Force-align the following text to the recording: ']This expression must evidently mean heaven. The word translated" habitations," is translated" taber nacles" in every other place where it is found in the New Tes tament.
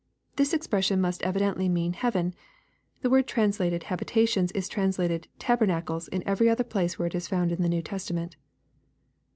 ']This 0.37 0.51
expression 0.51 0.99
must 0.99 1.21
evidently 1.21 1.69
mean 1.69 1.93
heaven. 1.93 2.33
The 3.03 3.09
word 3.11 3.27
translated" 3.27 3.83
habitations," 3.93 4.51
is 4.53 4.67
translated" 4.67 5.27
taber 5.37 5.67
nacles" 5.67 6.09
in 6.09 6.27
every 6.27 6.49
other 6.49 6.63
place 6.63 6.97
where 6.97 7.05
it 7.05 7.13
is 7.13 7.27
found 7.27 7.51
in 7.51 7.61
the 7.61 7.69
New 7.69 7.83
Tes 7.83 8.09
tament. 8.11 8.33